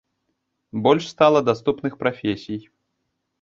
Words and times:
Больш 0.71 1.07
стала 1.09 1.43
даступных 1.51 1.99
прафесій. 2.01 2.67